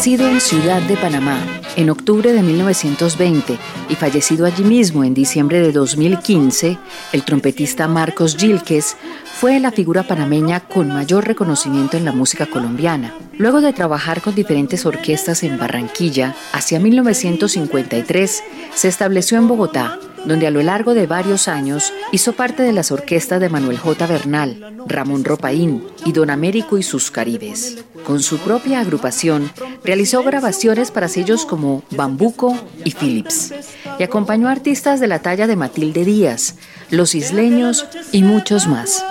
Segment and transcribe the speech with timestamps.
[0.00, 1.46] Nacido en Ciudad de Panamá
[1.76, 3.58] en octubre de 1920
[3.90, 6.78] y fallecido allí mismo en diciembre de 2015,
[7.12, 8.96] el trompetista Marcos Gilques
[9.26, 13.12] fue la figura panameña con mayor reconocimiento en la música colombiana.
[13.36, 18.42] Luego de trabajar con diferentes orquestas en Barranquilla, hacia 1953
[18.74, 22.90] se estableció en Bogotá donde a lo largo de varios años hizo parte de las
[22.90, 24.06] orquestas de Manuel J.
[24.06, 27.84] Bernal, Ramón Ropaín y Don Américo y sus Caribes.
[28.06, 29.50] Con su propia agrupación,
[29.84, 33.52] realizó grabaciones para sellos como Bambuco y Philips,
[33.98, 36.56] y acompañó a artistas de la talla de Matilde Díaz,
[36.90, 39.04] Los Isleños y muchos más.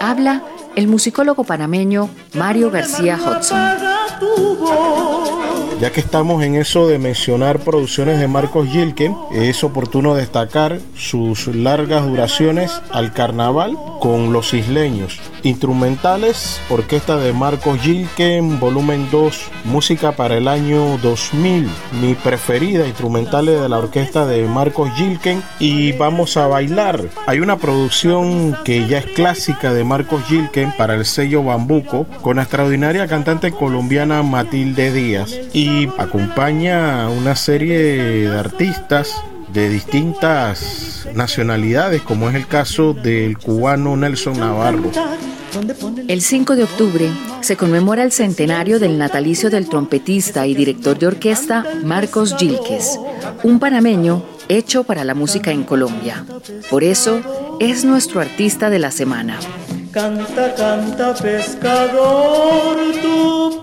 [0.00, 0.42] Habla
[0.76, 3.94] el musicólogo panameño Mario García Hudson.
[5.80, 11.48] Ya que estamos en eso de mencionar producciones de Marcos Gilken, es oportuno destacar sus
[11.48, 15.18] largas duraciones al carnaval con los isleños.
[15.44, 21.70] Instrumentales, Orquesta de Marcos Gilken, volumen 2, música para el año 2000.
[22.02, 25.42] Mi preferida, instrumentales de la orquesta de Marcos Gilken.
[25.58, 27.00] Y vamos a bailar.
[27.26, 32.36] Hay una producción que ya es clásica de Marcos Gilken para el sello Bambuco, con
[32.36, 35.30] la extraordinaria cantante colombiana Matilde Díaz.
[35.54, 39.14] Y acompaña una serie de artistas
[39.54, 44.90] de distintas nacionalidades, como es el caso del cubano Nelson Navarro.
[46.08, 47.10] El 5 de octubre
[47.40, 52.98] se conmemora el centenario del natalicio del trompetista y director de orquesta Marcos Gilques,
[53.44, 56.24] un panameño hecho para la música en Colombia.
[56.68, 57.20] Por eso
[57.60, 59.38] es nuestro artista de la semana.
[59.92, 63.62] Canta, canta, pescador, tú